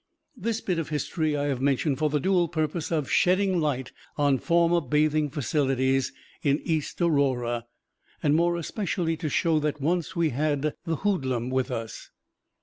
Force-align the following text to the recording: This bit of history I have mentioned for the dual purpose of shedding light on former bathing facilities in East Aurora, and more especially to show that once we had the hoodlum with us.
This 0.35 0.61
bit 0.61 0.79
of 0.79 0.89
history 0.89 1.37
I 1.37 1.43
have 1.45 1.61
mentioned 1.61 1.99
for 1.99 2.09
the 2.09 2.19
dual 2.19 2.47
purpose 2.47 2.91
of 2.91 3.11
shedding 3.11 3.59
light 3.59 3.91
on 4.17 4.39
former 4.39 4.81
bathing 4.81 5.29
facilities 5.29 6.11
in 6.41 6.59
East 6.63 6.99
Aurora, 7.01 7.67
and 8.23 8.33
more 8.33 8.57
especially 8.57 9.15
to 9.17 9.29
show 9.29 9.59
that 9.59 9.79
once 9.79 10.15
we 10.15 10.29
had 10.29 10.73
the 10.85 10.95
hoodlum 11.05 11.51
with 11.51 11.69
us. 11.69 12.09